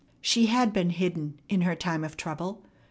She 0.19 0.47
had 0.47 0.73
been 0.73 0.89
hidden 0.89 1.39
in 1.47 1.61
her 1.61 1.75
time 1.75 2.03
of 2.03 2.17
trouble. 2.17 2.63